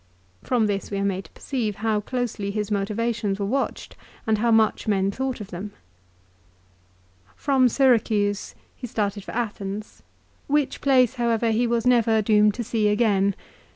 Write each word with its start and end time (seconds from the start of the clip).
From 0.41 0.65
this 0.65 0.89
we 0.89 0.97
are 0.97 1.03
made 1.05 1.25
to 1.25 1.31
perceive 1.33 1.75
how 1.75 2.01
closely 2.01 2.49
his 2.49 2.71
motions 2.71 3.39
were 3.39 3.45
watched, 3.45 3.95
and 4.25 4.39
how 4.39 4.49
much 4.49 4.87
men 4.87 5.11
thought 5.11 5.39
of 5.39 5.49
them. 5.51 5.73
From 7.35 7.69
Syra 7.69 7.99
cuse 7.99 8.55
he 8.75 8.87
started 8.87 9.23
for 9.23 9.33
Athens, 9.33 10.01
which 10.47 10.81
place 10.81 11.17
however 11.21 11.51
he 11.51 11.67
was 11.67 11.83
CESAR'S 11.83 12.05
DEATH. 12.05 12.05
227 12.05 12.15
never 12.15 12.21
doomed 12.47 12.53
to 12.55 12.63
see 12.63 12.87
again. 12.87 13.35